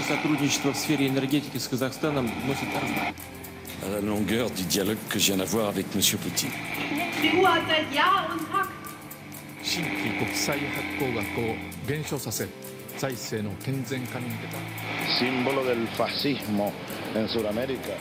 [0.00, 2.68] Наше сотрудничество в сфере энергетики с Казахстаном носит
[3.84, 6.00] à la longueur du dialogue que je viens d'avoir avec M.
[6.22, 6.50] Poutine.
[15.18, 16.72] Símbolo del fascismo
[17.14, 17.96] en Sudamérica.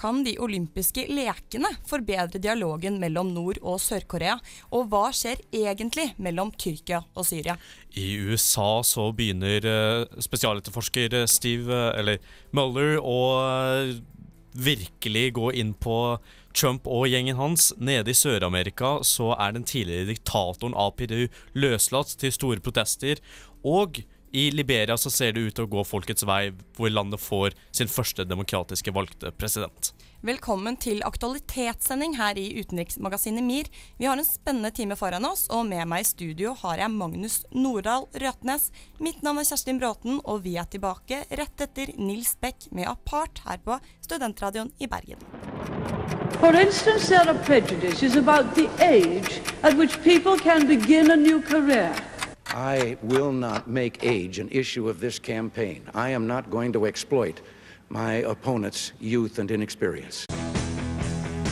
[0.00, 4.38] Kan de olympiske lekene forbedre dialogen mellom Nord- og Sør-Korea?
[4.72, 7.58] Og hva skjer egentlig mellom Tyrkia og Syria?
[7.92, 12.22] I USA så begynner uh, spesialetterforsker eh, Steve, eh, eller
[12.56, 13.92] Mueller, å eh,
[14.56, 15.98] virkelig gå inn på
[16.56, 17.68] Trump og gjengen hans.
[17.76, 23.20] Nede i Sør-Amerika så er den tidligere diktatoren av Peru løslatt til store protester.
[23.68, 27.56] Og i Liberia så ser det ut til å gå folkets vei, hvor landet får
[27.74, 29.92] sin første demokratiske valgte president.
[30.20, 33.70] Velkommen til aktualitetssending her i utenriksmagasinet MIR.
[33.98, 37.40] Vi har en spennende time foran oss, og med meg i studio har jeg Magnus
[37.56, 38.68] Nordahl Røtnes.
[39.00, 43.42] Mitt navn er Kjerstin Bråten, og vi er tilbake rett etter Nils Beck med Apart
[43.48, 45.24] her på Studentradioen i Bergen.
[46.40, 51.40] For instance, there are prejudices about the age at which people can begin a new
[51.42, 51.92] career.
[52.52, 55.82] I will not make age an issue of this campaign.
[55.94, 57.40] I am not going to exploit
[57.88, 60.26] my opponent's youth and inexperience.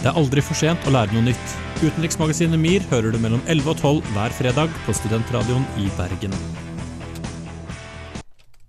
[0.02, 1.56] Det er aldri for sent å lære noe nytt.
[1.82, 6.34] Utenriksmagasinet MIR hører du mellom 11 og 12 hver fredag på Studentradioen i Bergen.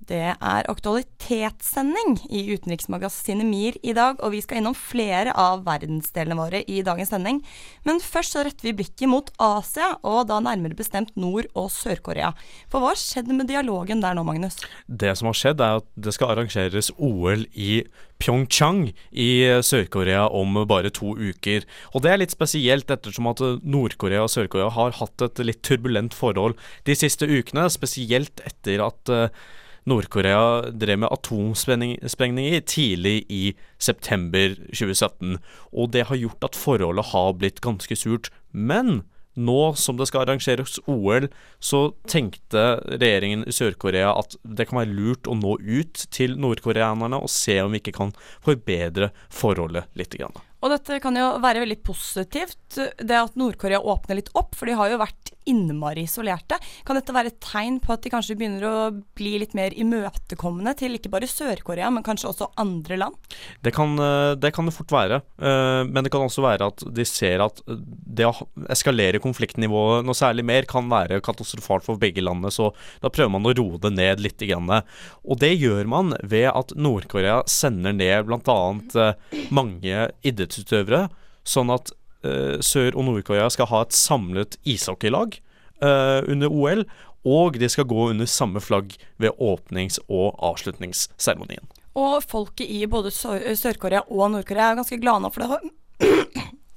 [0.10, 6.38] Det er aktualitetssending i utenriksmagasinet MIR i dag, og vi skal innom flere av verdensdelene
[6.40, 7.44] våre i dagens sending.
[7.86, 12.32] Men først så retter vi blikket mot Asia, og da nærmere bestemt Nord- og Sør-Korea.
[12.74, 14.58] For hva skjedde med dialogen der nå, Magnus?
[14.88, 17.84] Det som har skjedd, er at det skal arrangeres OL i
[18.20, 19.30] Pyeongchang i
[19.64, 21.70] Sør-Korea om bare to uker.
[21.94, 26.18] Og det er litt spesielt ettersom at Nord-Korea og Sør-Korea har hatt et litt turbulent
[26.18, 26.58] forhold
[26.90, 29.30] de siste ukene, spesielt etter at uh,
[29.88, 33.44] Nord-Korea drev med atomsprengninger tidlig i
[33.80, 35.38] september 2017.
[35.72, 38.32] Og det har gjort at forholdet har blitt ganske surt.
[38.52, 39.04] Men
[39.40, 41.30] nå som det skal arrangeres OL,
[41.64, 47.22] så tenkte regjeringen i Sør-Korea at det kan være lurt å nå ut til nordkoreanerne
[47.22, 48.14] og se om vi ikke kan
[48.46, 50.18] forbedre forholdet litt.
[50.20, 50.36] Grann.
[50.60, 54.76] Og dette kan jo være veldig positivt, det at Nord-Korea åpner litt opp, for de
[54.78, 56.58] har jo vært innmari isolerte.
[56.86, 58.74] Kan dette være et tegn på at de kanskje begynner å
[59.18, 63.18] bli litt mer imøtekommende til ikke bare Sør-Korea, men kanskje også andre land?
[63.66, 63.96] Det kan,
[64.40, 65.22] det kan, det fort være,
[65.90, 68.34] men det kan også være at de ser at det å
[68.70, 72.70] eskalere konfliktnivået noe særlig mer kan være katastrofalt for begge landene, så
[73.02, 74.38] da prøver man å roe det ned litt.
[74.40, 79.10] Og det gjør man ved at Nord-Korea sender ned bl.a.
[79.52, 80.49] mange idrettsutøvere,
[81.48, 81.92] sånn at
[82.26, 85.40] uh, Sør- og Nord-Korea skal ha et samlet ishockeylag
[85.84, 86.86] uh, under OL,
[87.28, 91.68] og de skal gå under samme flagg ved åpnings- og avslutningsseremonien.
[92.00, 95.66] Og folket i både Sør-Korea og Nord-Korea er ganske glade nå, for det har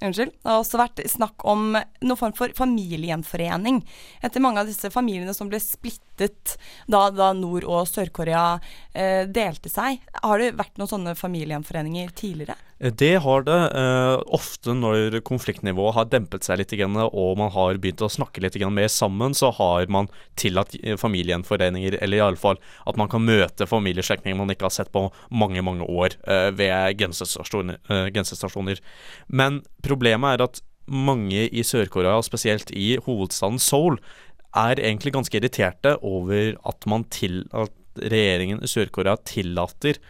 [0.03, 0.33] Unnskyld.
[0.35, 3.83] Det har også vært snakk om noen form for familiegjenforening
[4.23, 6.57] etter mange av disse familiene som ble splittet
[6.91, 8.59] da, da Nord- og Sør-Korea
[8.95, 10.03] eh, delte seg.
[10.23, 12.59] Har det vært noen sånne familiegjenforeninger tidligere?
[12.83, 13.61] Det har det.
[13.79, 18.57] Eh, ofte når konfliktnivået har dempet seg litt og man har begynt å snakke litt
[18.59, 24.51] mer sammen, så har man tillatt familiegjenforeninger, eller iallfall at man kan møte familieslektninger man
[24.51, 27.79] ikke har sett på mange, mange år eh, ved grensestasjoner.
[27.89, 28.83] Eh, grensestasjoner.
[29.29, 34.01] Men problemet er at mange i Sør-Korea, spesielt i hovedstaden Seoul,
[34.59, 40.01] er egentlig ganske irriterte over at, til, at regjeringen i Sør-Korea tillater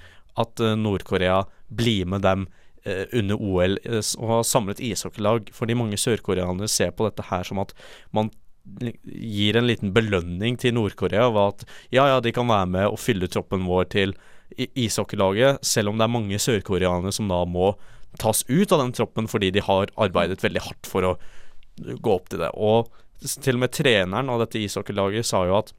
[0.41, 2.47] at Nord-Korea blir med dem
[2.85, 5.51] eh, under OL eh, og har samlet ishockeylag.
[5.55, 7.75] Fordi mange sørkoreanere ser på dette her som at
[8.15, 8.33] man
[9.03, 13.01] gir en liten belønning til Nord-Korea ved at ja, ja, de kan være med og
[13.03, 14.15] fylle troppen vår til
[14.53, 17.73] ishockeylaget, selv om det er mange sørkoreanere som da må
[18.21, 21.13] tas ut av den troppen fordi de har arbeidet veldig hardt for å
[21.77, 22.51] gå opp til det.
[22.53, 22.91] Og
[23.23, 25.73] til og med treneren av dette ishockeylaget sa jo at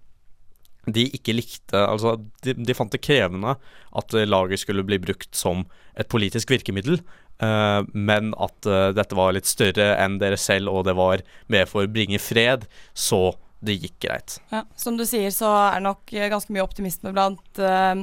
[0.94, 3.56] de ikke likte Altså, de, de, fant det krevende
[3.96, 5.64] at laget skulle bli brukt som
[6.00, 6.98] et politisk virkemiddel,
[7.44, 11.22] uh, men at uh, dette var litt større enn dere selv, og det var
[11.54, 12.66] med for å bringe fred,
[12.98, 14.38] så det gikk greit.
[14.52, 17.96] Ja, som du sier, så er det nok ganske mye optimisme blant uh,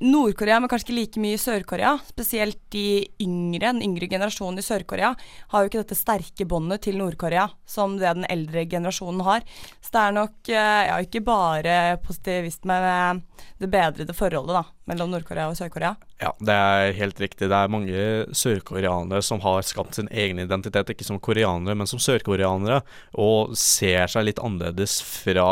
[0.00, 1.94] Nord-Korea, men kanskje ikke like mye i Sør-Korea.
[2.08, 5.12] Spesielt de yngre, den yngre generasjonen i Sør-Korea
[5.52, 9.44] har jo ikke dette sterke båndet til Nord-Korea som det den eldre generasjonen har.
[9.80, 13.24] Så det er nok uh, ja, ikke bare positivisme med
[13.60, 14.73] det bedrede forholdet, da.
[14.90, 15.94] Mellom Nord-Korea og Sør-Korea?
[16.22, 17.48] Ja, det er helt riktig.
[17.50, 22.02] Det er mange sørkoreanere som har skapt sin egen identitet, ikke som koreanere, men som
[22.02, 22.82] sørkoreanere,
[23.20, 25.48] og ser seg litt annerledes fra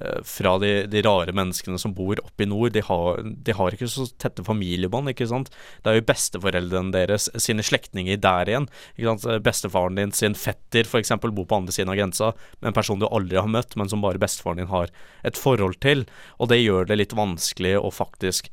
[0.00, 2.72] eh, fra de, de, rare menneskene som bor oppe i nord.
[2.72, 5.52] De har, de har, ikke så tette familiebånd, ikke sant.
[5.84, 8.70] Det er jo besteforeldrene deres, sine slektninger der igjen.
[8.96, 9.28] ikke sant?
[9.44, 11.12] Bestefaren din sin fetter f.eks.
[11.20, 12.32] bor på andre siden av grensa,
[12.64, 14.88] en person du aldri har møtt, men som bare bestefaren din har
[15.20, 16.08] et forhold til.
[16.40, 18.48] Og det gjør det litt vanskelig å faktisk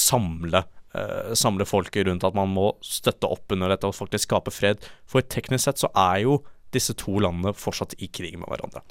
[0.00, 0.64] samle
[0.94, 4.84] uh, samle folket rundt at man må støtte opp under dette og faktisk skape fred.
[5.10, 6.38] For teknisk sett så er jo
[6.74, 8.82] disse to landene fortsatt i krig med hverandre.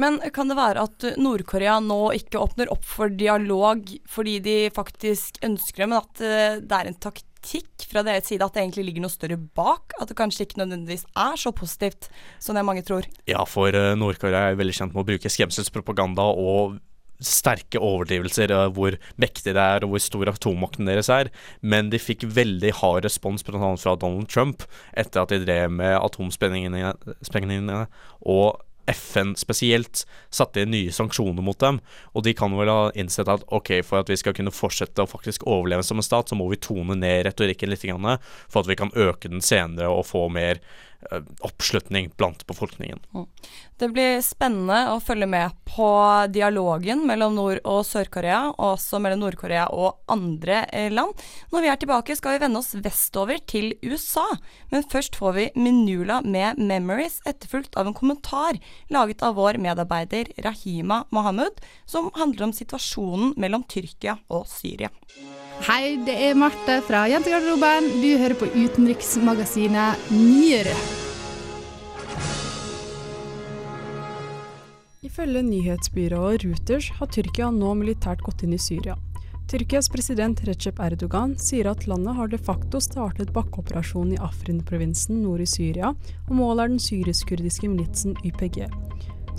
[0.00, 5.42] Men kan det være at Nord-Korea nå ikke åpner opp for dialog fordi de faktisk
[5.44, 8.86] ønsker det, men at uh, det er en taktikk fra deres side at det egentlig
[8.88, 9.92] ligger noe større bak?
[10.00, 12.08] At det kanskje ikke nødvendigvis er så positivt
[12.40, 13.08] som det mange tror?
[13.28, 16.80] Ja, for uh, Nord-Korea er veldig kjent med å bruke skremselspropaganda og
[17.26, 21.30] sterke overdrivelser av hvor mektig det er og hvor stor atommakten deres er,
[21.60, 23.72] men de fikk veldig hard respons bl.a.
[23.78, 27.86] fra Donald Trump etter at de drev med atomsprengningene,
[28.22, 30.02] og FN spesielt
[30.34, 31.78] satte inn nye sanksjoner mot dem,
[32.12, 35.10] og de kan vel ha innsett at ok, for at vi skal kunne fortsette å
[35.10, 37.86] faktisk overleve som en stat, så må vi tone ned retorikken litt,
[38.50, 40.91] for at vi kan øke den senere og få mer Eh,
[41.40, 43.00] oppslutning blant befolkningen.
[43.14, 43.26] Mm.
[43.78, 45.88] Det blir spennende å følge med på
[46.32, 51.18] dialogen mellom Nord- og Sør-Korea, og også mellom Nord-Korea og andre eh, land.
[51.52, 54.26] Når vi er tilbake, skal vi vende oss vestover til USA.
[54.70, 58.60] Men først får vi Minula med 'Memories', etterfulgt av en kommentar
[58.90, 64.92] laget av vår medarbeider Rahima Mohammed, som handler om situasjonen mellom Tyrkia og Syria.
[65.62, 67.84] Hei, det er Marte fra Jentegarderoben.
[68.02, 70.72] Du hører på utenriksmagasinet Nyere.
[75.06, 78.96] Ifølge nyhetsbyrået Reuters har Tyrkia nå militært gått inn i Syria.
[79.52, 85.44] Tyrkias president Recep Erdogan sier at landet har de facto startet bakkeoperasjonen i Afrin-provinsen nord
[85.44, 85.92] i Syria,
[86.26, 88.64] og målet er den syrisk-kurdiske militsen YPG.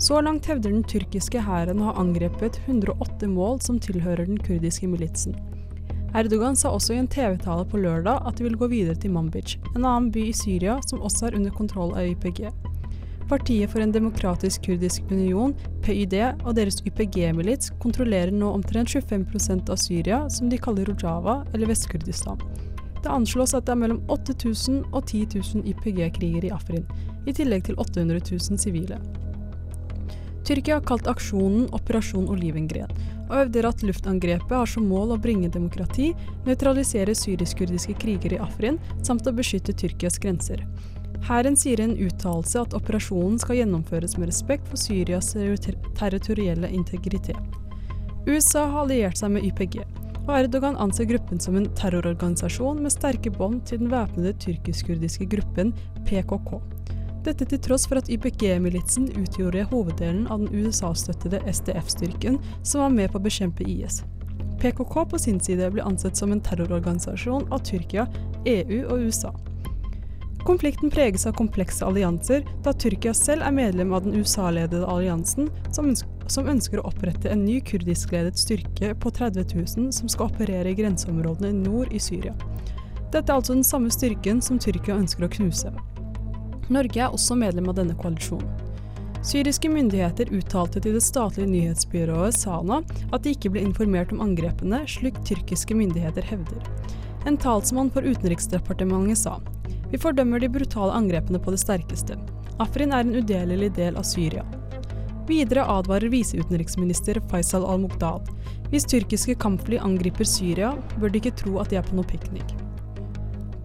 [0.00, 4.88] Så langt hevder den tyrkiske hæren å ha angrepet 108 mål som tilhører den kurdiske
[4.88, 5.36] militsen.
[6.14, 9.56] Erdogan sa også i en TV-tale på lørdag at de vil gå videre til Manbij,
[9.74, 12.44] en annen by i Syria som også er under kontroll av YPG.
[13.26, 16.14] Partiet for en demokratisk kurdisk union, PYD,
[16.44, 22.38] og deres YPG-milits kontrollerer nå omtrent 25% av Syria, som de kaller Rojava, eller Vest-Kurdistan.
[23.02, 26.86] Det anslås at det er mellom 8000 og 10 000 YPG-krigere i Afrin,
[27.26, 29.00] i tillegg til 800 000 sivile.
[30.44, 32.90] Tyrkia har kalt aksjonen Operasjon Olivengren,
[33.30, 36.10] og hevder at luftangrepet har som mål å bringe demokrati,
[36.44, 38.76] nøytralisere syrisk-kurdiske krigere i Afrin,
[39.06, 40.60] samt å beskytte Tyrkias grenser.
[41.24, 45.32] Hæren sier i en uttalelse at operasjonen skal gjennomføres med respekt for Syrias
[45.96, 47.40] territorielle integritet.
[48.28, 49.80] USA har alliert seg med YPG,
[50.26, 55.72] og Erdogan anser gruppen som en terrororganisasjon med sterke bånd til den væpnede tyrkisk-kurdiske gruppen
[56.04, 56.60] PKK.
[57.24, 63.12] Dette til tross for at YPG-militsen utgjorde hoveddelen av den USA-støttede SDF-styrken som var med
[63.12, 64.02] på å bekjempe IS.
[64.60, 68.04] PKK på sin side ble ansett som en terrororganisasjon av Tyrkia,
[68.44, 69.32] EU og USA.
[70.44, 75.88] Konflikten preges av komplekse allianser, da Tyrkia selv er medlem av den USA-ledede alliansen, som,
[76.52, 81.56] ønsker å opprette en ny kurdiskledet styrke på 30 000 som skal operere i grenseområdene
[81.64, 82.36] nord i Syria.
[83.08, 85.72] Dette er altså den samme styrken som Tyrkia ønsker å knuse.
[86.72, 88.48] Norge er også medlem av denne koalisjonen.
[89.24, 94.82] Syriske myndigheter uttalte til det statlige nyhetsbyrået Sana at de ikke ble informert om angrepene,
[94.84, 96.60] slik tyrkiske myndigheter hevder.
[97.24, 99.38] En talsmann for Utenriksdepartementet sa
[99.92, 102.18] vi fordømmer de brutale angrepene på det sterkeste.
[102.60, 104.44] Afrin er en udelelig del av Syria.
[105.28, 108.28] Videre advarer viseutenriksminister Faisal al-Muqdad.
[108.72, 112.56] Hvis tyrkiske kampfly angriper Syria, bør de ikke tro at de er på noe piknik.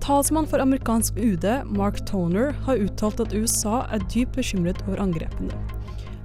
[0.10, 5.54] Talsmann for amerikansk UD, Mark Toner, har uttalt at USA er dypt bekymret over angrepene.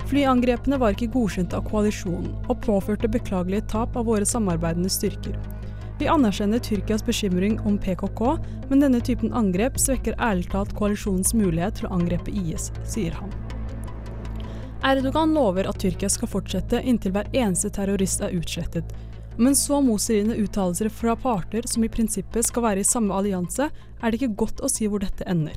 [0.08, 5.36] Flyangrepene var ikke godkjent av koalisjonen, og påførte beklagelige tap av våre samarbeidende styrker.
[6.00, 8.22] Vi anerkjenner Tyrkias bekymring om PKK,
[8.70, 13.36] men denne typen angrep svekker ærlig talt koalisjonens mulighet til å angrepe IS, sier han.
[14.80, 18.96] Erdogan lover at Tyrkia skal fortsette inntil hver eneste terrorist er utslettet,
[19.36, 24.10] men så motstridende uttalelser fra parter som i prinsippet skal være i samme allianse, er
[24.10, 25.56] det ikke godt å si hvor dette ender.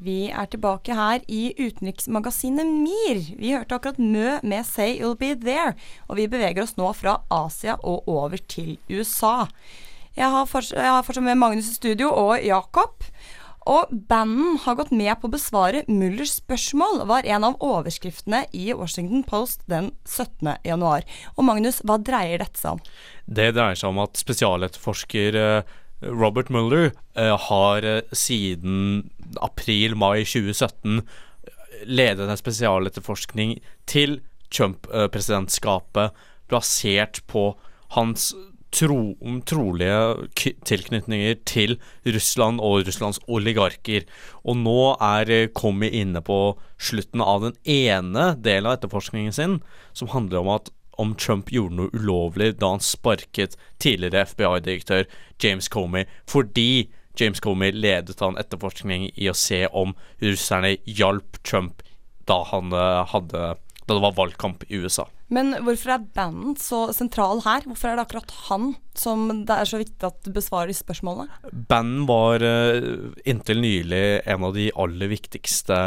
[0.00, 3.18] Vi er tilbake her i utenriksmagasinet MIR.
[3.36, 5.74] Vi hørte akkurat Mø med 'Say You'll Be There',
[6.08, 9.46] og vi beveger oss nå fra Asia og over til USA.
[10.16, 13.04] Jeg har fortsatt med Magnus i studio og Jakob.
[13.68, 18.72] Og banden har gått med på å besvare Mullers spørsmål, var en av overskriftene i
[18.72, 20.56] Washington Post den 17.
[20.64, 21.04] januar.
[21.36, 22.80] Og Magnus, hva dreier dette seg om?
[23.26, 31.02] Det dreier seg om at spesialetterforsker eh, Robert Mueller eh, har eh, siden april-mai 2017
[31.88, 34.20] ledet en spesialetterforskning til
[34.52, 36.16] Trump-presidentskapet
[36.50, 37.52] basert på
[37.94, 38.32] hans
[38.74, 39.14] tro,
[39.46, 41.76] trolige tilknytninger til
[42.06, 44.06] Russland og Russlands oligarker.
[44.44, 46.40] Og nå er Comey inne på
[46.80, 49.58] slutten av den ene delen av etterforskningen sin,
[49.92, 55.06] som handler om at om Trump gjorde noe ulovlig da han sparket tidligere FBI-direktør
[55.42, 56.90] James Comey fordi
[57.20, 61.82] James Comey ledet han etterforskning i å se om russerne hjalp Trump
[62.30, 63.54] da han eh, hadde
[63.90, 65.08] da det var valgkamp i USA.
[65.34, 67.64] Men hvorfor er Bannon så sentral her?
[67.66, 71.26] Hvorfor er det akkurat han som det er så viktig at besvarer spørsmålene?
[71.70, 75.80] Bannon var uh, inntil nylig en av de aller viktigste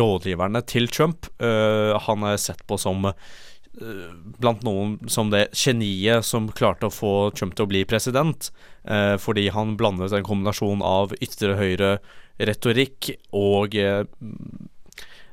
[0.00, 1.28] rådgiverne til Trump.
[1.40, 3.04] Han er sett på som
[4.38, 8.50] blant noen som det geniet som klarte å få Trump til å bli president,
[9.22, 11.92] fordi han blandet en kombinasjon av ytre høyre
[12.38, 13.76] retorikk og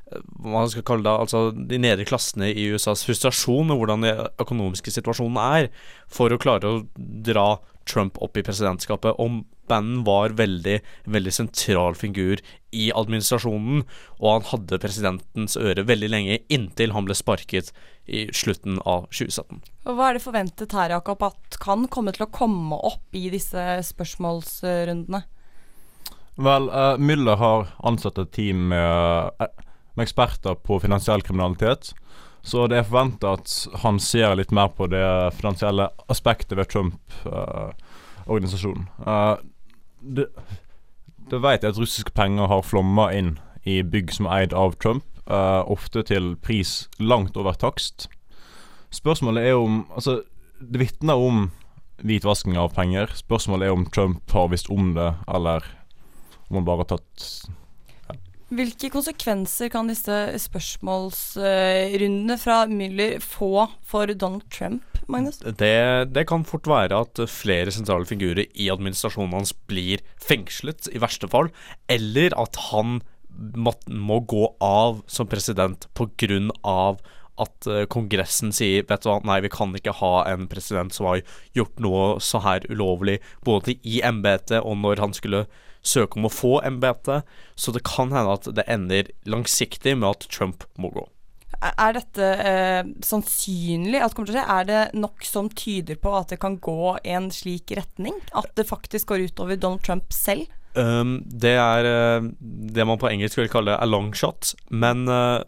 [0.06, 4.20] hva man skal kalle det, altså de nedre klassene i USAs frustrasjon med hvordan den
[4.42, 5.68] økonomiske situasjonen er,
[6.06, 9.18] for å klare å dra Trump opp i presidentskapet.
[9.18, 10.78] Og Bannon var veldig,
[11.10, 12.42] veldig sentral figur
[12.76, 13.84] i administrasjonen,
[14.20, 17.72] og han hadde presidentens øre veldig lenge, inntil han ble sparket
[18.06, 19.62] i slutten av 2017.
[19.86, 23.28] Og Hva er det forventet her, Jakob, at kan komme til å komme opp i
[23.32, 25.24] disse spørsmålsrundene?
[26.36, 29.48] Vel, uh, Müller har ansatt et team med uh,
[29.96, 31.94] med eksperter på finansiell kriminalitet.
[32.42, 38.84] Så det er forventa at han ser litt mer på det finansielle aspektet ved Trump-organisasjonen.
[39.00, 39.36] Uh,
[40.00, 43.36] det vet jeg at russiske penger har flomma inn
[43.66, 48.08] i bygg som er eid av Trump, uh, ofte til pris langt over takst.
[48.94, 50.22] Spørsmålet er om Altså,
[50.60, 51.50] det vitner om
[52.06, 53.10] hvitvasking av penger.
[53.16, 55.64] Spørsmålet er om Trump har visst om det, eller
[56.48, 57.48] om han bare har tatt
[58.54, 65.40] hvilke konsekvenser kan disse spørsmålsrundene fra Müller få for Donald Trump, Magnus?
[65.42, 71.02] Det, det, kan fort være at flere sentrale figurer i administrasjonen hans blir fengslet, i
[71.02, 71.50] verste fall,
[71.90, 73.00] eller at han
[73.36, 76.96] må, må gå av som president pga.
[77.36, 81.10] at uh, Kongressen sier vet du hva, nei, vi kan ikke ha en president som
[81.10, 81.20] har
[81.52, 85.46] gjort noe så her ulovlig, både i embetet og når han skulle
[85.86, 90.26] søke om å få embetet, så det kan hende at det ender langsiktig med at
[90.32, 91.06] Trump må gå.
[91.56, 94.58] Er dette eh, sannsynlig at kommer til å skje?
[94.58, 98.18] Er det nok som tyder på at det kan gå i en slik retning?
[98.36, 100.50] At det faktisk går utover Donald Trump selv?
[100.76, 102.28] Um, det er uh,
[102.76, 104.52] det man på engelsk vil kalle a long shot.
[104.68, 105.40] Men uh,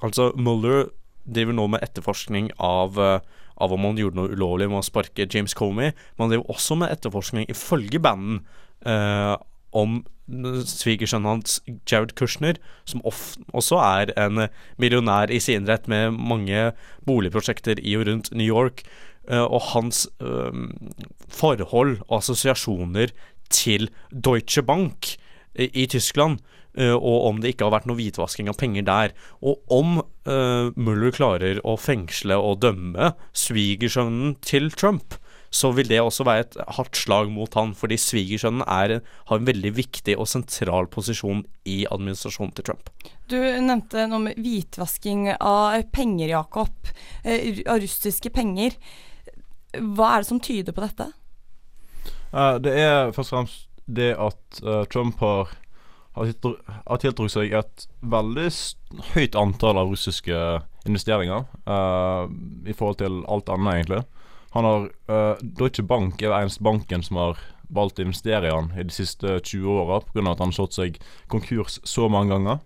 [0.00, 0.88] altså, Mueller
[1.28, 3.18] driver nå med etterforskning av, uh,
[3.60, 5.92] av om han gjorde noe ulovlig med å sparke James Comey.
[6.14, 8.46] Men han driver også med etterforskning, ifølge banden,
[8.86, 9.36] uh,
[9.74, 10.02] om
[10.64, 11.58] svigersønnen hans,
[11.90, 12.56] Jared Kushner,
[12.88, 14.46] som også er en
[14.80, 16.70] millionær i sin rett med mange
[17.04, 18.84] boligprosjekter i og rundt New York,
[19.28, 20.52] eh, og hans uh,
[21.28, 23.12] forhold og assosiasjoner
[23.52, 25.16] til Deutsche Bank
[25.54, 26.40] i, Tyskland.
[26.74, 29.12] Uh, og om det ikke har vært noe hvitvasking av penger der.
[29.44, 35.20] Og om uh, Mueller klarer å fengsle og dømme svigersønnen til Trump,
[35.54, 39.70] så vil det også være et hardt slag mot han, fordi svigersønnen har en veldig
[39.76, 42.90] viktig og sentral posisjon i administrasjonen til Trump.
[43.30, 46.90] Du nevnte noe med hvitvasking av penger, Jakob.
[47.22, 48.74] Eh, av russiske penger.
[49.78, 51.10] Hva er det som tyder på dette?
[52.34, 55.54] Uh, det er først og fremst det at uh, Trump har
[56.14, 58.46] har tiltrukket seg et veldig
[59.16, 60.36] høyt antall av russiske
[60.86, 62.30] investeringer uh,
[62.62, 64.04] i forhold til alt annet, egentlig.
[64.54, 67.40] Han har uh, Deutsche Bank er den eneste banken som har
[67.74, 70.22] valgt å investere i han i de siste 20 åra pga.
[70.30, 70.98] at han har slått seg
[71.32, 72.60] konkurs så mange ganger.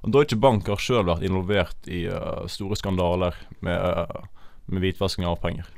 [0.00, 4.24] Og Deutsche Bank har sjøl vært involvert i uh, store skandaler med, uh,
[4.66, 5.68] med hvitvasking av penger.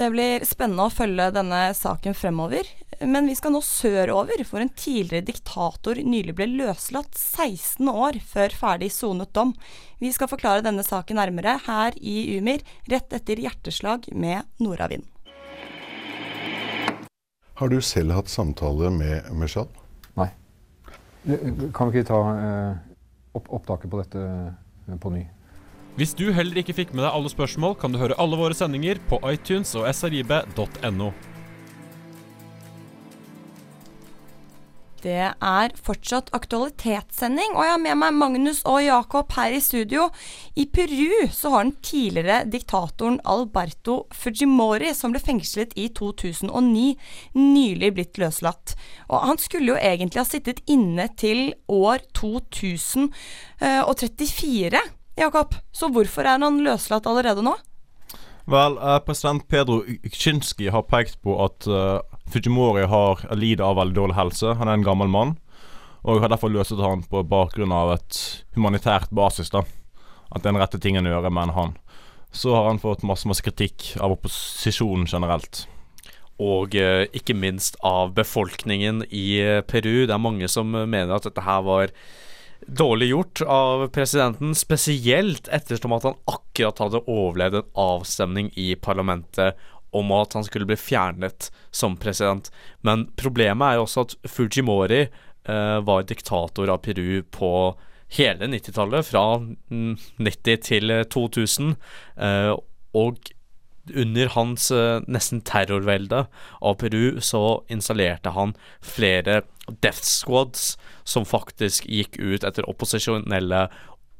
[0.00, 2.64] Det blir spennende å følge denne saken fremover.
[3.04, 8.54] Men vi skal nå sørover, for en tidligere diktator nylig ble løslatt 16 år før
[8.56, 9.52] ferdig sonet dom.
[10.00, 15.04] Vi skal forklare denne saken nærmere her i Umir, rett etter hjerteslag med Nordavind.
[17.60, 19.68] Har du selv hatt samtale med Meshad?
[20.16, 20.30] Nei.
[21.76, 22.80] Kan vi ikke ta eh,
[23.36, 25.26] opp opptaket på dette eh, på ny?
[26.00, 28.96] Hvis du heller ikke fikk med deg alle spørsmål, kan du høre alle våre sendinger
[29.10, 31.12] på iTunes og srib.no.
[35.04, 40.08] Det er fortsatt aktualitetssending, og jeg har med meg Magnus og Jakob her i studio.
[40.56, 46.96] I Peru så har den tidligere diktatoren Alberto Fujimori, som ble fengslet i 2009,
[47.36, 48.72] nylig blitt løslatt.
[49.12, 54.80] Og han skulle jo egentlig ha sittet inne til år 2034,
[55.20, 55.54] Jakob.
[55.72, 57.52] Så hvorfor er han løslatt allerede nå?
[58.50, 62.00] Vel, eh, president Pedro Kuczynski har pekt på at uh,
[62.32, 64.54] Fujimori har lider av veldig dårlig helse.
[64.58, 65.36] Han er en gammel mann,
[66.02, 68.20] og har derfor løset han på bakgrunn av et
[68.56, 69.52] humanitært basis.
[69.52, 69.62] da
[70.30, 71.76] At det er den rette tingen å gjøre, mener han.
[72.32, 75.66] Så har han fått masse, masse kritikk av opposisjonen generelt.
[76.40, 80.06] Og eh, ikke minst av befolkningen i Peru.
[80.06, 81.92] Det er mange som mener at dette her var
[82.76, 89.58] dårlig gjort av presidenten, spesielt ettersom at han akkurat hadde overlevd en avstemning i parlamentet
[89.96, 92.50] om at han skulle bli fjernet som president.
[92.86, 97.52] Men problemet er jo også at Fujimori eh, var diktator av Peru på
[98.16, 99.24] hele 90-tallet, fra
[99.70, 101.74] 90 til 2000.
[102.22, 102.54] Eh,
[102.98, 103.32] og
[103.94, 106.24] under hans uh, nesten terrorvelde
[106.60, 109.42] av Peru så installerte han flere
[109.80, 113.68] death squads som faktisk gikk ut etter opposisjonelle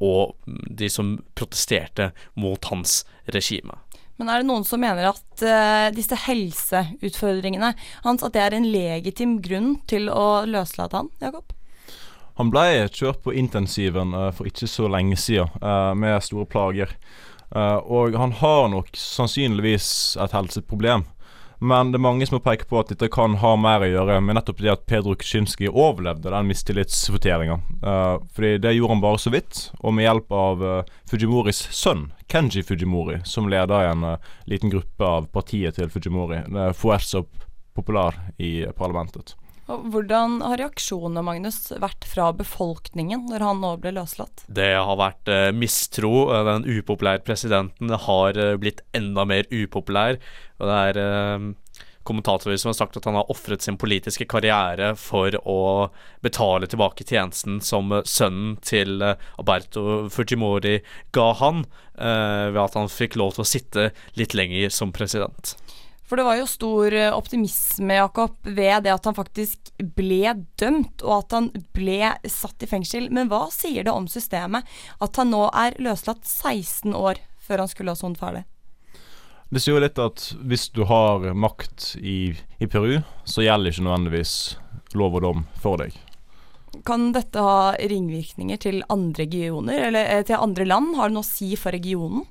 [0.00, 0.34] og
[0.80, 3.02] de som protesterte mot hans
[3.34, 3.76] regime.
[4.20, 7.72] Men er det noen som mener at uh, disse helseutfordringene
[8.04, 11.54] hans at det er en legitim grunn til å løslate han, Jakob?
[12.40, 16.92] Han ble kjørt på intensiven uh, for ikke så lenge siden uh, med store plager.
[17.50, 19.88] Og han har nok sannsynligvis
[20.22, 21.02] et helseproblem.
[21.62, 24.14] Men det er mange som har pekt på at dette kan ha mer å gjøre
[24.24, 27.58] med nettopp det at Pedro Kuczynski overlevde den mistillitsvoteringa.
[27.84, 32.06] Uh, fordi det gjorde han bare så vidt, og med hjelp av uh, Fujimoris sønn,
[32.32, 37.26] Kenji Fujimori, som leder en uh, liten gruppe av partiet til Fujimori, er Fuerza
[37.76, 39.36] Popular i parlamentet.
[39.70, 44.44] Hvordan har reaksjonene Magnus, vært fra befolkningen når han nå ble løslatt?
[44.50, 46.30] Det har vært eh, mistro.
[46.46, 50.18] Den upopulære presidenten har eh, blitt enda mer upopulær.
[50.58, 51.46] Og det er eh,
[52.08, 55.60] kommentatorer som har sagt at han har ofret sin politiske karriere for å
[56.24, 60.80] betale tilbake tjenesten som sønnen til Alberto Fujimori
[61.14, 61.66] ga han,
[62.00, 65.54] ved at han fikk lov til å sitte litt lenger som president.
[66.10, 71.04] For det var jo stor eh, optimisme, Jakob, ved det at han faktisk ble dømt,
[71.06, 73.06] og at han ble satt i fengsel.
[73.14, 74.66] Men hva sier det om systemet
[74.98, 78.42] at han nå er løslatt 16 år før han skulle ha sonet ferdig?
[79.54, 83.86] Det sier jo litt at hvis du har makt i, i Peru, så gjelder ikke
[83.86, 84.34] nødvendigvis
[84.98, 85.94] lov og dom for deg.
[86.86, 90.96] Kan dette ha ringvirkninger til andre regioner, eller eh, til andre land?
[90.98, 92.26] Har det noe å si for regionen?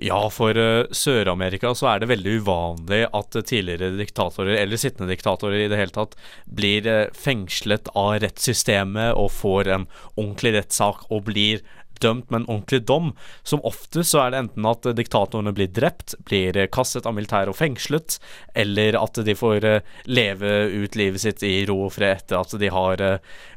[0.00, 5.64] Ja, for uh, Sør-Amerika så er det veldig uvanlig at tidligere diktatorer, eller sittende diktatorer
[5.64, 6.16] i det hele tatt,
[6.48, 11.62] blir uh, fengslet av rettssystemet og får en ordentlig rettssak og blir
[12.00, 13.10] dømt med en ordentlig dom.
[13.44, 17.58] Som ofte så er det enten at diktatorene blir drept, blir kastet av militæret og
[17.58, 18.16] fengslet,
[18.56, 19.68] eller at de får
[20.08, 23.04] leve ut livet sitt i ro og fred etter at de har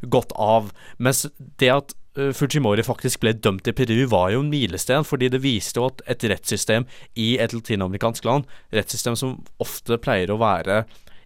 [0.04, 0.74] gått av.
[1.00, 1.24] Mens
[1.56, 5.42] det at Eh, Fujimori faktisk ble dømt i Peru, var jo en milesten, fordi det
[5.42, 6.86] viste jo at et rettssystem
[7.18, 8.46] i et latinamerikansk land,
[8.76, 10.84] rettssystem som ofte pleier å være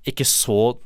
[0.08, 0.78] ikke så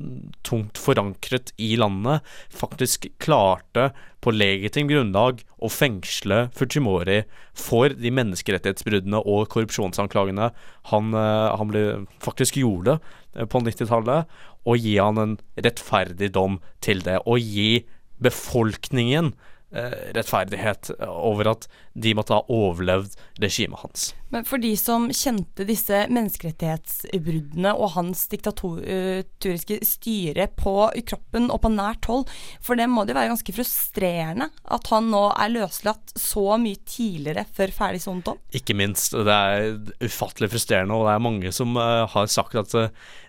[0.42, 3.90] tungt forankret i landet, faktisk klarte
[4.22, 7.20] på legitimt grunnlag å fengsle Fujimori
[7.54, 10.50] for de menneskerettighetsbruddene og korrupsjonsanklagene
[10.90, 11.84] han, eh, han ble,
[12.22, 12.98] faktisk gjorde
[13.36, 14.26] eh, på 90-tallet,
[14.66, 17.20] og gi han en rettferdig dom til det.
[17.26, 17.84] Og gi
[18.22, 24.10] befolkningen Eh, rettferdighet over at de måtte ha overlevd regimet hans.
[24.32, 30.74] Men for de som kjente disse menneskerettighetsbruddene og hans diktatoriske styre på
[31.08, 32.24] kroppen og på nært hold,
[32.64, 37.44] for det må det være ganske frustrerende at han nå er løslatt så mye tidligere
[37.52, 38.40] før ferdig sonet dom?
[38.56, 39.12] Ikke minst.
[39.12, 42.72] Det er ufattelig frustrerende, og det er mange som har sagt at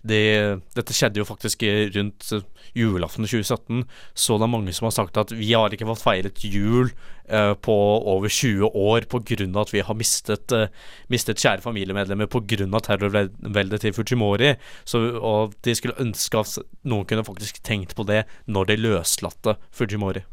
[0.07, 0.23] det,
[0.75, 2.31] dette skjedde jo faktisk rundt
[2.77, 3.83] julaften 2017,
[4.15, 6.89] så det er mange som har sagt at vi har ikke fått feiret jul
[7.29, 7.75] uh, på
[8.09, 9.61] over 20 år pga.
[9.61, 10.67] at vi har mistet, uh,
[11.07, 12.79] mistet kjære familiemedlemmer pga.
[12.79, 14.55] terrorveldet til Fujimori.
[14.85, 19.57] Så, og de skulle ønske at noen kunne faktisk tenkt på det når de løslatte
[19.71, 20.23] Fujimori.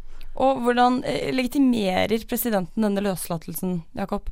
[0.41, 4.31] Og hvordan eh, legitimerer presidenten denne løslatelsen, Jakob?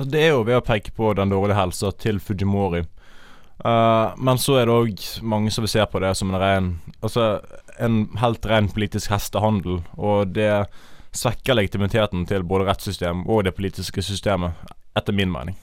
[0.00, 2.86] Det er jo ved å peke på den dårlige helsa til Fujimori.
[3.60, 6.68] Uh, men så er det òg mange som vil se på det som en ren
[7.04, 7.42] Altså,
[7.80, 10.66] en helt ren politisk hestehandel, og det
[11.16, 14.54] svekker legitimiteten til både rettssystem og det politiske systemet,
[14.98, 15.58] etter min mening.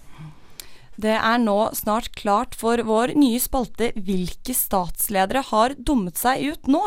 [0.98, 6.72] Det er nå snart klart for vår nye spalte Hvilke statsledere har dummet seg ut
[6.74, 6.82] nå?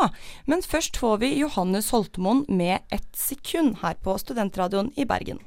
[0.51, 5.39] Men først får vi Johannes Holtemoen med ett sekund her på Studentradioen i Bergen.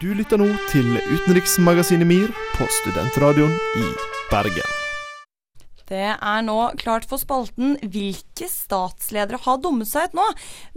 [0.00, 3.90] Du lytter nå til utenriksmagasinet MIR på Studentradioen i
[4.28, 4.89] Bergen.
[5.90, 10.26] Det er nå klart for spalten Hvilke statsledere har dummet seg ut nå?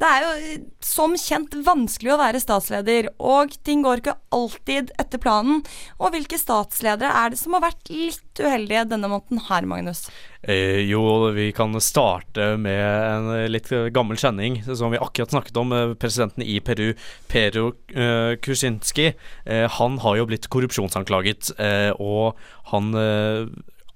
[0.02, 4.90] Det er jo eh, som kjent vanskelig å være statsleder, og ting går ikke alltid
[5.00, 5.62] etter planen.
[6.02, 10.08] Og hvilke statsledere er det som har vært litt uheldige denne måneden her, Magnus?
[10.42, 11.04] Eh, jo,
[11.38, 15.76] vi kan starte med en litt gammel kjenning som vi akkurat snakket om.
[15.78, 16.96] eh, Presidenten i Peru,
[17.32, 19.14] Pero eh, Kuczynski.
[19.46, 22.34] Eh, han har jo blitt korrupsjonsanklaget, eh, og
[22.74, 22.92] han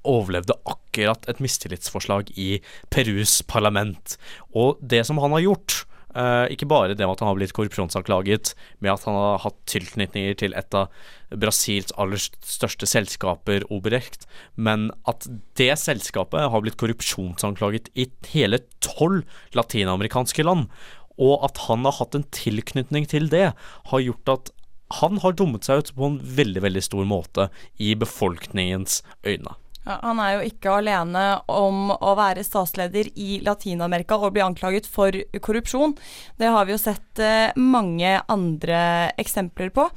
[0.07, 2.57] overlevde akkurat et mistillitsforslag i
[2.93, 4.17] Perus parlament.
[4.55, 5.83] Og det som han har gjort
[6.17, 9.59] eh, ikke bare det med at han har blitt korrupsjonsanklaget, med at han har hatt
[9.69, 10.91] tilknytninger til et av
[11.29, 15.27] Brasils aller største selskaper, Oberekt, men at
[15.59, 19.25] det selskapet har blitt korrupsjonsanklaget i hele tolv
[19.57, 20.69] latinamerikanske land.
[21.17, 23.51] Og at han har hatt en tilknytning til det,
[23.91, 24.53] har gjort at
[25.01, 27.49] han har dummet seg ut på en veldig, veldig stor måte
[27.83, 29.57] i befolkningens øyne.
[29.87, 35.15] Han er jo ikke alene om å være statsleder i Latin-Amerika og bli anklaget for
[35.43, 35.95] korrupsjon.
[36.39, 38.79] Det har vi jo sett eh, mange andre
[39.21, 39.87] eksempler på.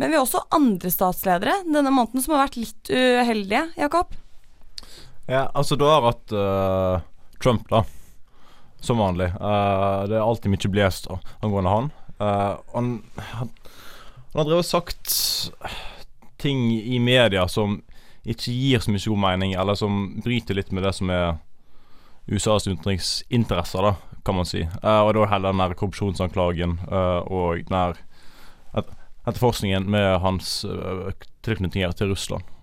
[0.00, 4.14] Men vi har også andre statsledere denne måneden som har vært litt uheldige, Jakob.
[5.26, 7.02] Ja, altså du har hatt uh,
[7.42, 7.82] Trump, da.
[8.80, 9.32] Som vanlig.
[9.40, 11.08] Uh, det er alltid mye blest
[11.40, 11.90] angående han.
[12.20, 12.92] Uh, han,
[13.34, 15.16] han, han har drevet og sagt
[16.38, 17.80] ting i media som
[18.26, 21.36] ikke gir så mye god mening, eller som bryter litt med det som er
[22.26, 24.64] USAs utenriksinteresser, da, kan man si.
[24.82, 28.02] Uh, og da heller den der korrupsjonsanklagen uh, og den der
[29.26, 31.12] etterforskningen med hans uh,
[31.46, 32.55] tilknytninger til Russland.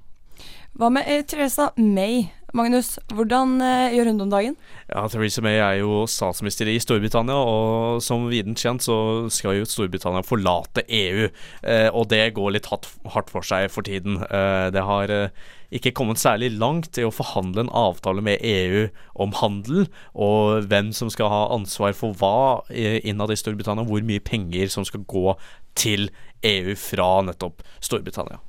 [0.74, 2.24] Hva med eh, Teresa May?
[2.54, 4.56] Magnus, hvordan eh, gjør hun det om dagen?
[4.86, 8.98] Ja, Theresa May er jo statsminister i Storbritannia, og som viden kjent så
[9.34, 11.32] skal jo Storbritannia forlate EU.
[11.66, 14.22] Eh, og det går litt hardt for seg for tiden.
[14.30, 15.34] Eh, det har eh,
[15.74, 18.86] ikke kommet særlig langt i å forhandle en avtale med EU
[19.26, 24.06] om handel, og hvem som skal ha ansvar for hva eh, innad i Storbritannia, hvor
[24.06, 25.34] mye penger som skal gå
[25.74, 26.12] til
[26.46, 28.44] EU fra nettopp Storbritannia.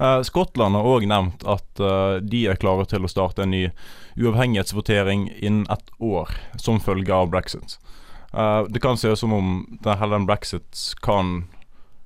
[0.00, 3.64] Eh, Skottland har òg nevnt at eh, de er klare til å starte en ny
[4.18, 7.78] uavhengighetsvotering innen ett år, som følge av brexit.
[8.32, 9.48] Eh, det kan se ut som om
[9.84, 11.48] Helen brexit kan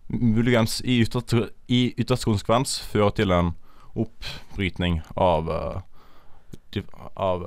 [0.09, 3.55] muligens i ytterste i ytterste konsekvens føre til en
[3.93, 5.49] oppbrytning av
[7.15, 7.43] av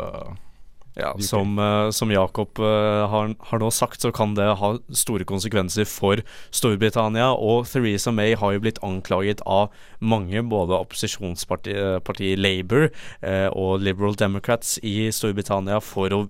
[0.96, 5.26] Ja, som, eh, som Jakob eh, har, har nå sagt, så kan det ha store
[5.28, 6.22] konsekvenser for
[6.56, 7.34] Storbritannia.
[7.36, 14.16] Og Theresa May har jo blitt anklaget av mange, både opposisjonspartiet Labour eh, og Liberal
[14.16, 16.22] Democrats i Storbritannia, for å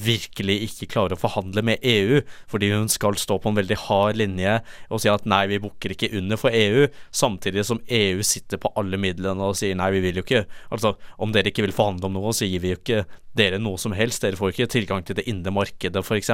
[0.00, 4.20] virkelig ikke klare å forhandle med EU, fordi hun skal stå på en veldig hard
[4.20, 8.60] linje og si at nei, vi bukker ikke under for EU, samtidig som EU sitter
[8.60, 11.74] på alle midlene og sier nei, vi vil jo ikke Altså, om dere ikke vil
[11.74, 13.02] forhandle om noe, så gir vi jo ikke
[13.36, 14.22] dere noe som helst.
[14.24, 16.32] Dere får ikke tilgang til det indre markedet, f.eks.,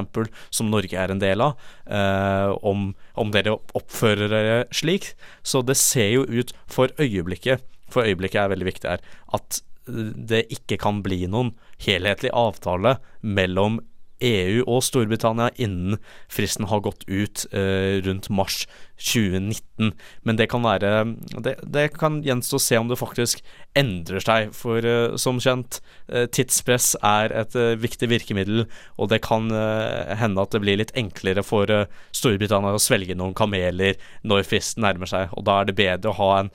[0.55, 1.57] som Norge er en del av,
[1.87, 5.13] eh, om, om dere oppfører dere slik.
[5.47, 9.05] Så det ser jo ut for øyeblikket, for øyeblikket er veldig viktig her,
[9.37, 13.79] at det ikke kan bli noen helhetlig avtale mellom
[14.25, 15.99] EU og Storbritannia innen
[16.33, 18.65] fristen har gått ut eh, rundt mars
[18.97, 19.93] 2019.
[20.25, 21.05] Men det kan være
[21.45, 23.43] Det, det kan gjenstå å se om det faktisk
[23.77, 24.53] endrer seg.
[24.57, 25.81] For uh, som kjent,
[26.13, 28.65] uh, tidspress er et uh, viktig virkemiddel,
[28.97, 29.49] og det kan
[30.17, 31.69] hende at det blir litt enklere for
[32.17, 35.33] Storbritannia å svelge noen kameler når fristen nærmer seg.
[35.37, 36.51] Og da er det bedre å ha en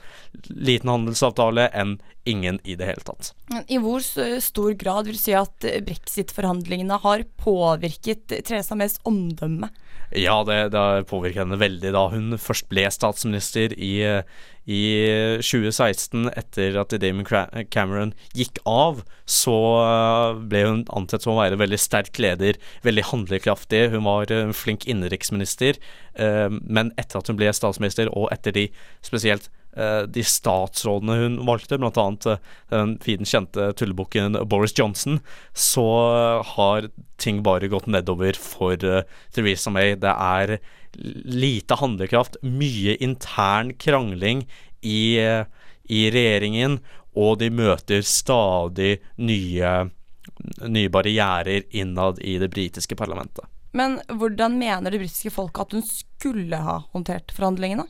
[0.50, 1.96] liten handelsavtale enn
[2.28, 3.32] ingen i det hele tatt.
[3.66, 9.70] I hvor stor grad vil du si at brexit-forhandlingene har påvirket Theresa Mays omdømme?
[10.18, 13.94] Ja, det, det påvirket henne veldig da hun først ble statsminister i,
[14.68, 14.82] i
[15.40, 16.28] 2016.
[16.36, 17.28] Etter at Damon
[17.72, 23.06] Cameron gikk av, så eh, ble hun ansett som å være veldig sterk leder, veldig
[23.12, 23.86] handlekraftig.
[23.94, 25.80] Hun var en flink innenriksminister,
[26.20, 28.68] eh, men etter at hun ble statsminister, og etter de
[29.06, 32.36] spesielt de statsrådene hun valgte, bl.a.
[32.68, 35.20] den fint kjente tullebukken Boris Johnson,
[35.52, 39.94] så eh, har ting bare gått nedover for eh, Theresa May.
[39.96, 40.58] Det er
[40.92, 44.44] lite handlekraft, mye intern krangling
[44.80, 45.44] i, eh,
[45.88, 46.80] i regjeringen,
[47.16, 49.90] og de møter stadig nye
[50.62, 53.44] nye barrierer innad i det britiske parlamentet.
[53.76, 57.86] Men hvordan mener det britiske folket at hun skulle ha håndtert forhandlingene?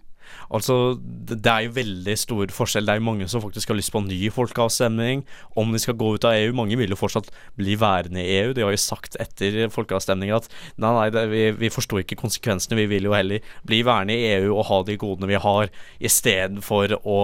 [0.52, 2.86] Altså, det er jo veldig stor forskjell.
[2.86, 5.24] Det er jo mange som faktisk har lyst på en ny folkeavstemning
[5.58, 6.52] om de skal gå ut av EU.
[6.56, 8.52] Mange vil jo fortsatt bli værende i EU.
[8.56, 12.78] De har jo sagt etter folkeavstemninga at nei, nei, det, vi, vi forstår ikke konsekvensene.
[12.82, 16.98] Vi vil jo heller bli værende i EU og ha de godene vi har, istedenfor
[17.02, 17.22] å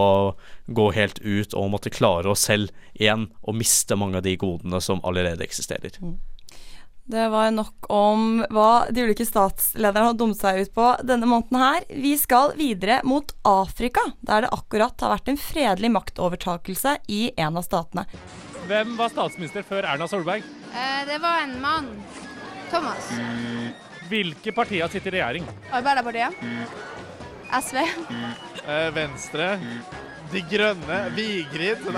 [0.68, 4.80] gå helt ut og måtte klare oss selv igjen og miste mange av de godene
[4.84, 5.96] som allerede eksisterer.
[7.08, 11.56] Det var nok om hva de ulike statslederne har dummet seg ut på denne måneden
[11.62, 11.86] her.
[11.88, 17.56] Vi skal videre mot Afrika, der det akkurat har vært en fredelig maktovertakelse i en
[17.56, 18.04] av statene.
[18.68, 20.44] Hvem var statsminister før Erna Solberg?
[20.68, 21.88] Eh, det var en mann.
[22.68, 23.08] Thomas.
[24.12, 25.48] Hvilke partier sitter i regjering?
[25.72, 26.36] Arbeiderpartiet.
[27.56, 27.84] SV.
[28.68, 29.54] Eh, Venstre.
[30.28, 31.06] De Grønne.
[31.16, 31.88] Vigrid.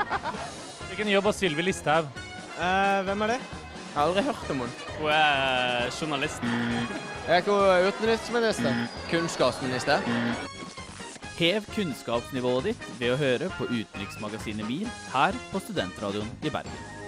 [0.88, 2.08] Hvilken jobb har Sylvi Listhaug?
[2.56, 3.42] Eh, hvem er det?
[3.90, 4.74] Jeg har aldri hørt om henne.
[5.00, 6.42] Hun er journalist.
[7.26, 8.84] Jeg er ikke hun utenriksminister.
[9.10, 10.06] Kunnskapsminister.
[11.40, 16.99] Hev kunnskapsnivået ditt ved å høre på Utenriksmagasinet MIR her på Studentradioen i Bergen.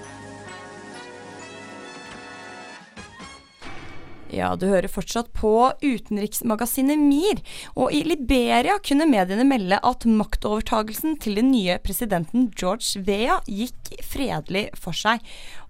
[4.33, 7.43] Ja, du hører fortsatt på utenriksmagasinet MIR,
[7.77, 13.93] og i Liberia kunne mediene melde at maktovertagelsen til den nye presidenten George Vea gikk
[14.01, 15.21] fredelig for seg.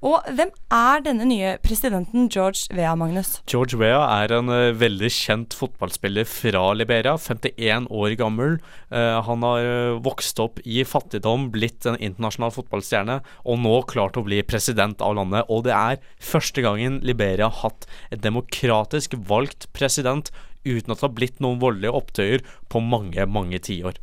[0.03, 3.37] Og hvem er denne nye presidenten George Vea, Magnus?
[3.51, 8.57] George Vea er en uh, veldig kjent fotballspiller fra Liberia, 51 år gammel.
[8.91, 14.19] Uh, han har uh, vokst opp i fattigdom, blitt en internasjonal fotballstjerne, og nå klart
[14.19, 15.47] å bli president av landet.
[15.47, 20.31] Og det er første gangen Liberia har hatt et demokratisk valgt president
[20.65, 23.97] uten at det har blitt noen voldelige opptøyer på mange, mange tiår.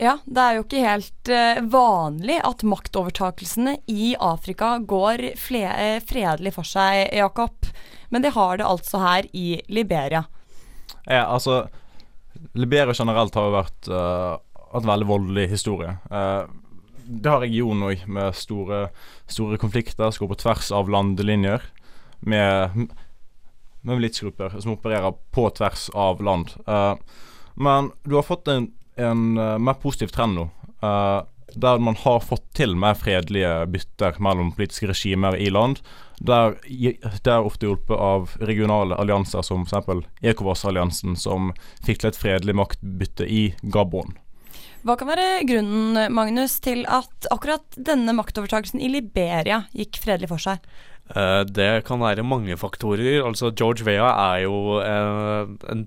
[0.00, 5.98] Ja, det er jo ikke helt eh, vanlig at maktovertakelsene i Afrika går fle eh,
[6.00, 7.68] fredelig for seg, Jakob.
[8.08, 10.24] Men det har det altså her i Liberia.
[11.04, 11.66] Ja, altså
[12.56, 14.40] Liberia generelt har jo vært uh,
[14.78, 15.92] en veldig voldelig historie.
[16.08, 16.48] Uh,
[17.04, 18.86] det har regionen òg, med store,
[19.28, 21.68] store konflikter som går på tvers av landelinjer.
[22.24, 22.88] Med,
[23.80, 26.54] med militsgrupper som opererer på tvers av land.
[26.68, 26.94] Uh,
[27.54, 30.48] men du har fått en, en uh, mer positiv trend nå.
[30.84, 31.22] Uh,
[31.54, 35.80] der man har fått til mer fredelige bytter mellom politiske regimer i land.
[36.20, 40.06] Der det er ofte hjulpet av regionale allianser som f.eks.
[40.20, 41.52] ECOWAS-alliansen, som
[41.86, 44.14] fikk til et fredelig maktbytte i Gabon.
[44.80, 50.40] Hva kan være grunnen, Magnus, til at akkurat denne maktovertakelsen i Liberia gikk fredelig for
[50.40, 50.62] seg?
[51.16, 53.22] Eh, det kan være mange faktorer.
[53.26, 55.86] Altså George Vea er jo en, en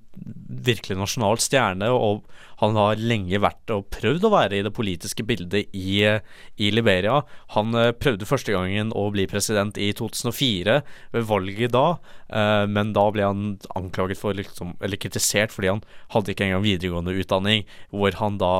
[0.63, 2.23] virkelig nasjonal stjerne, og
[2.63, 7.21] han har lenge vært og prøvd å være i det politiske bildet i, i Liberia.
[7.55, 10.77] Han eh, prøvde første gangen å bli president i 2004,
[11.15, 11.85] ved valget da,
[12.29, 13.43] eh, men da ble han
[13.79, 15.83] anklaget for liksom, eller kritisert fordi han
[16.15, 18.53] hadde ikke engang videregående utdanning, hvor han da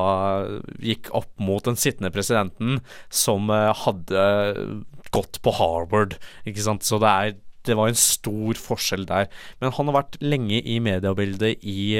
[0.82, 4.26] gikk opp mot den sittende presidenten, som eh, hadde
[5.14, 6.86] gått på Harvard, ikke sant.
[6.86, 9.30] Så det er det var en stor forskjell der.
[9.60, 11.96] Men han har vært lenge i mediebildet i,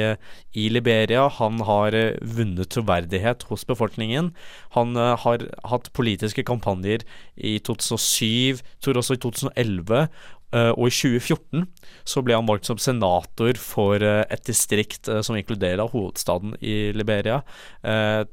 [0.52, 1.26] i Liberia.
[1.38, 4.32] Han har eh, vunnet troverdighet hos befolkningen.
[4.76, 10.06] Han eh, har hatt politiske kampanjer i 2007, tror også i 2011.
[10.54, 11.66] eh, og i 2014
[12.08, 16.92] så ble han valgt som senator for eh, et distrikt eh, som inkluderer hovedstaden i
[16.96, 17.42] Liberia,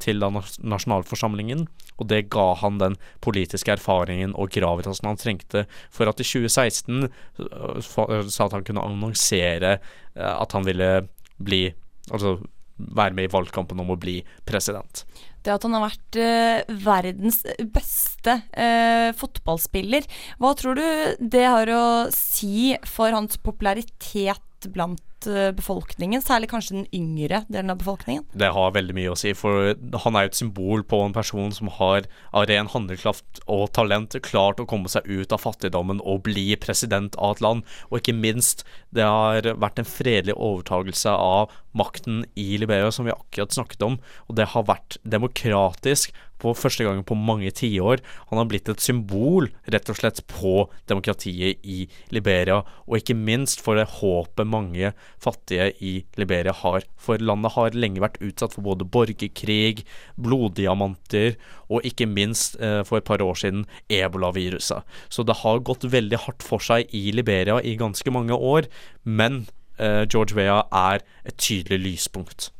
[0.01, 1.65] til nasjonalforsamlingen.
[2.01, 7.03] Og det ga han den politiske erfaringen og gravitasen han trengte for at i 2016
[7.05, 9.77] øh, fa- øh, sa at han kunne annonsere
[10.15, 11.07] at han ville
[11.37, 11.71] bli
[12.11, 12.39] Altså
[12.81, 14.15] være med i valgkampen om å bli
[14.47, 15.03] president.
[15.41, 17.41] Det at han har vært eh, verdens
[17.73, 20.05] beste eh, fotballspiller,
[20.41, 20.85] hva tror du
[21.19, 27.73] det har å si for hans popularitet blant eh, befolkningen, særlig kanskje den yngre delen
[27.73, 28.25] av befolkningen?
[28.33, 29.73] Det har veldig mye å si, for
[30.05, 34.17] han er jo et symbol på en person som har av ren handlekraft og talent
[34.25, 37.67] klart å komme seg ut av fattigdommen og bli president av et land.
[37.89, 43.15] Og ikke minst, det har vært en fredelig overtagelse av makten i Liberia, som vi
[43.15, 48.01] akkurat snakket om, og det har vært demokratisk på første gang på mange tiår.
[48.31, 53.61] Han har blitt et symbol, rett og slett, på demokratiet i Liberia, og ikke minst
[53.63, 56.85] for det håpet mange fattige i Liberia har.
[57.01, 59.83] For landet har lenge vært utsatt for både borgerkrig,
[60.21, 61.37] bloddiamanter
[61.69, 64.83] og ikke minst, eh, for et par år siden, ebolaviruset.
[65.09, 68.67] Så det har gått veldig hardt for seg i Liberia i ganske mange år,
[69.03, 69.47] men
[69.77, 72.51] eh, George Weah er et tydelig lyspunkt.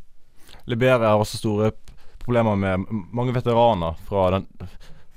[0.65, 1.71] Liberia har også store
[2.21, 4.47] problemer med mange veteraner fra den,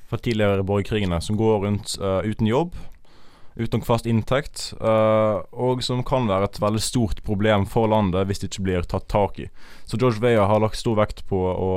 [0.08, 2.74] fra tidligere borgerkrigene som går rundt uh, uten jobb,
[3.54, 8.42] uten fast inntekt, eh, og som kan være et veldig stort problem for landet hvis
[8.42, 9.48] det ikke blir tatt tak i.
[9.86, 11.72] Så George Weah har lagt stor vekt på å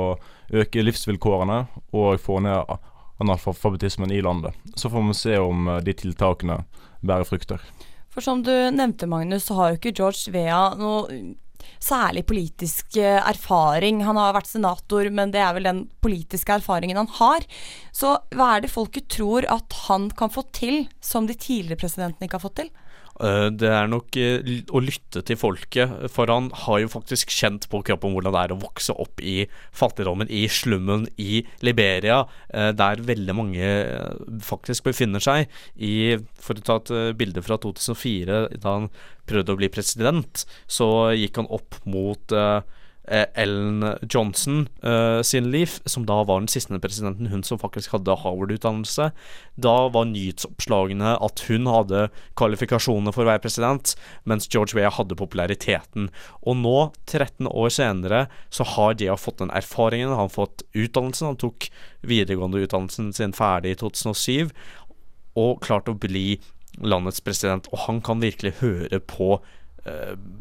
[0.48, 2.78] øke livsvilkårene og få ned
[3.18, 4.54] analfabetismen i landet.
[4.74, 6.62] Så får vi se om eh, de tiltakene
[7.00, 7.62] bærer frukter.
[8.10, 11.20] For som du nevnte, Magnus, så har jo ikke George Vea noe
[11.82, 14.02] særlig politisk eh, erfaring.
[14.06, 17.46] Han har vært senator, men det er vel den politiske erfaringen han har.
[17.94, 22.28] Så hva er det folket tror at han kan få til, som de tidligere presidentene
[22.28, 22.70] ikke har fått til?
[23.18, 27.66] Eh, Det er nok eh, å lytte til folket, for han har jo faktisk kjent
[27.70, 32.20] på kroppen hvordan det er å vokse opp i fattigdommen, i slummen i Liberia,
[32.54, 33.72] eh, der veldig mange
[34.44, 35.48] faktisk befinner seg.
[35.74, 38.90] I, for å ta et bilde fra 2004, da han
[39.28, 42.60] prøvde å bli president, så gikk han opp mot eh,
[43.08, 48.16] Ellen Johnson eh, sin liv, som da var den siste presidenten, hun som faktisk hadde
[48.22, 49.10] Harvard-utdannelse.
[49.56, 53.94] Da var nyhetsoppslagene at hun hadde kvalifikasjoner for å være president,
[54.28, 56.10] mens George Weah hadde populariteten.
[56.44, 56.76] Og nå,
[57.08, 61.70] 13 år senere, så har de fått den erfaringen, han har fått utdannelsen, han tok
[62.06, 64.54] videregående utdannelsen sin ferdig i 2007,
[65.38, 66.38] og klart å bli
[66.78, 69.57] landets president, og han kan virkelig høre på eh,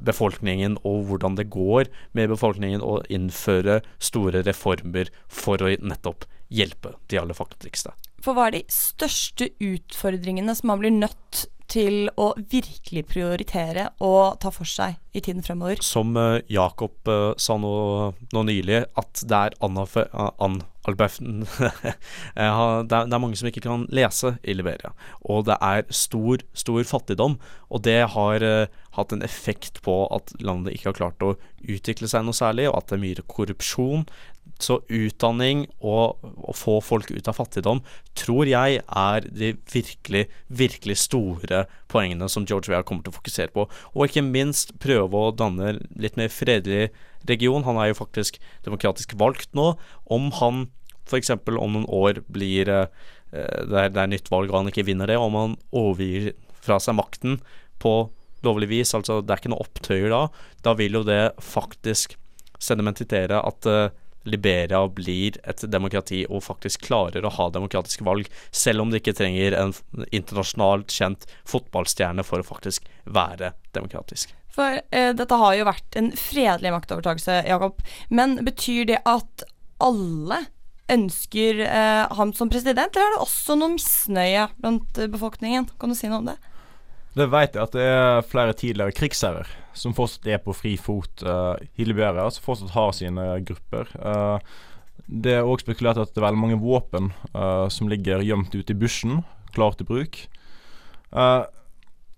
[0.08, 6.96] befolkningen og hvordan det går med befolkningen, og innføre store reformer for å nettopp hjelpe
[7.12, 7.94] de aller fattigste.
[8.24, 14.40] For hva er de største utfordringene som man blir nødt til å virkelig prioritere og
[14.44, 15.82] ta for seg i tiden fremover?
[15.84, 17.74] Som eh, Jakob eh, sa nå,
[18.34, 24.54] nå nylig, at det er analfabeten Eh, det, er, mange som ikke kan lese i
[24.56, 24.94] Liberia.
[25.28, 27.36] Og det er stor, stor fattigdom.
[27.68, 28.46] Og det har
[28.96, 31.34] hatt en effekt på at landet ikke har klart å
[31.68, 34.08] utvikle seg noe særlig, og at det er mye korrupsjon.
[34.58, 37.84] Så utdanning og å få folk ut av fattigdom
[38.18, 43.54] tror jeg er de virkelig, virkelig store poengene som George Weah kommer til å fokusere
[43.54, 43.68] på.
[43.94, 46.90] Og ikke minst prøve å danne litt mer fredelig
[47.30, 47.66] region.
[47.68, 49.76] Han er jo faktisk demokratisk valgt nå.
[50.10, 50.66] Om han
[51.08, 51.32] f.eks.
[51.38, 52.90] om noen år blir eh,
[53.32, 56.80] det, er, det er nytt valg og han ikke vinner det, om han overgir fra
[56.84, 57.40] seg makten
[57.82, 58.10] på
[58.46, 60.22] lovlig vis, altså det er ikke noe opptøyer da,
[60.66, 62.18] da vil jo det faktisk
[62.62, 63.90] sedimentere at eh,
[64.28, 69.16] Liberia blir et demokrati og faktisk klarer å ha demokratiske valg, selv om de ikke
[69.18, 69.74] trenger en
[70.12, 74.34] internasjonalt kjent fotballstjerne for å faktisk være demokratisk.
[74.58, 77.82] For eh, dette har jo vært en fredelig maktovertakelse, Jakob.
[78.10, 79.46] Men betyr det at
[79.84, 80.48] alle
[80.90, 85.70] ønsker eh, ham som president, eller er det også noe misnøye blant eh, befolkningen?
[85.78, 86.38] Kan du si noe om det?
[87.18, 91.24] Det vet jeg at det er flere tidligere krigsherrer som fortsatt er på fri fot
[91.26, 93.90] Uh, i Liberia, som fortsatt har sine grupper.
[93.98, 94.38] Uh,
[95.08, 98.74] det er òg spekulert at det er veldig mange våpen uh, som ligger gjemt ute
[98.74, 99.22] i bushen,
[99.56, 100.20] klar til bruk.
[101.16, 101.46] Uh,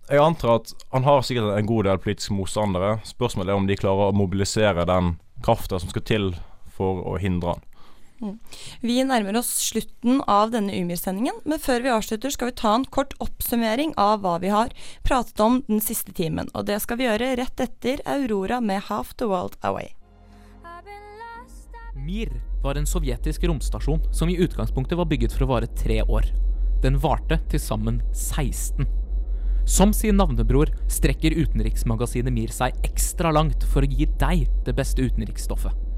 [0.10, 2.98] jeg antar at han har sikkert en god del politiske motstandere.
[3.06, 6.32] Spørsmålet er om de klarer å mobilisere den krafta som skal til
[6.74, 7.68] for å hindre han.
[8.19, 8.36] Mm.
[8.82, 12.86] Vi nærmer oss slutten av denne Umir-sendingen, men før vi avslutter skal vi ta en
[12.86, 14.73] kort oppsummering av hva vi har
[15.08, 16.51] pratet om den siste timen.
[16.53, 19.95] Og det skal vi gjøre rett etter Aurora med 'Half the World Away'.
[21.95, 22.29] Mir
[22.63, 26.25] var en sovjetisk romstasjon som i utgangspunktet var bygget for å vare tre år.
[26.82, 28.88] Den varte til sammen 16.
[29.67, 35.03] Som sin navnebror strekker utenriksmagasinet Mir seg ekstra langt for å gi deg det beste
[35.05, 35.88] utenriksstoffet.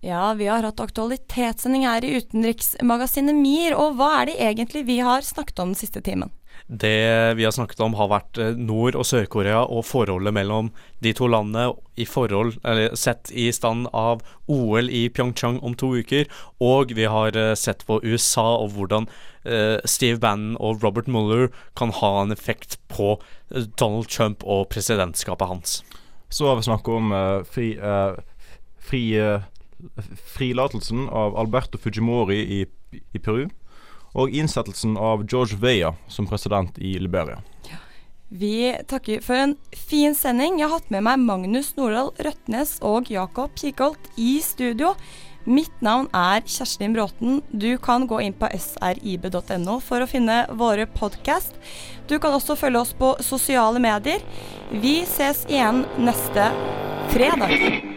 [0.00, 5.00] Ja, vi har hatt aktualitetssending her i utenriksmagasinet MIR, og hva er det egentlig vi
[5.02, 6.30] har snakket om den siste timen?
[6.68, 10.70] Det vi har snakket om, har vært eh, Nord- og Sør-Korea og forholdet mellom
[11.02, 15.94] de to landene i forhold, eller sett i stand av OL i Pyeongchang om to
[15.96, 16.28] uker.
[16.62, 19.08] Og vi har eh, sett på USA og hvordan
[19.48, 23.16] eh, Steve Bannon og Robert Mueller kan ha en effekt på
[23.50, 25.80] Donald Trump og presidentskapet hans.
[26.28, 28.18] Så har vi snakket om uh, fri, uh,
[28.84, 29.40] fri, eh,
[30.34, 32.66] frilatelsen av Alberto Fujimori i,
[33.12, 33.46] i Peru.
[34.18, 37.42] Og innsettelsen av George Weah som president i Liberia.
[38.28, 40.58] Vi takker for en fin sending.
[40.60, 44.92] Jeg har hatt med meg Magnus Nordahl Røtnes og Jakob Kikholt i studio.
[45.48, 47.40] Mitt navn er Kjerstin Bråten.
[47.48, 51.56] Du kan gå inn på srib.no for å finne våre podkast.
[52.08, 54.20] Du kan også følge oss på sosiale medier.
[54.68, 56.50] Vi ses igjen neste
[57.14, 57.96] fredag.